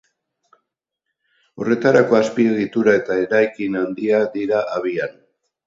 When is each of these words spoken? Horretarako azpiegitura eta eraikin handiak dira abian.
Horretarako 1.57 2.17
azpiegitura 2.21 2.97
eta 3.03 3.21
eraikin 3.29 3.81
handiak 3.85 4.29
dira 4.41 4.67
abian. 4.83 5.19